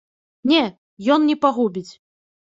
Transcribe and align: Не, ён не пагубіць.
Не, 0.51 0.61
ён 1.15 1.27
не 1.31 1.35
пагубіць. 1.43 1.91